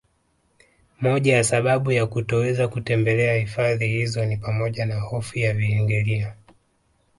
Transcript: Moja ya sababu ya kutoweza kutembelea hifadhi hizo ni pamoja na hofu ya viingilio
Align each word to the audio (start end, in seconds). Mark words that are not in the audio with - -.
Moja 1.01 1.35
ya 1.35 1.43
sababu 1.43 1.91
ya 1.91 2.05
kutoweza 2.05 2.67
kutembelea 2.67 3.33
hifadhi 3.35 3.87
hizo 3.87 4.25
ni 4.25 4.37
pamoja 4.37 4.85
na 4.85 4.99
hofu 4.99 5.39
ya 5.39 5.53
viingilio 5.53 6.33